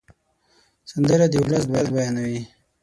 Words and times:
سندره 0.91 1.25
د 1.31 1.35
ولس 1.43 1.63
درد 1.73 1.89
بیانوي 1.95 2.41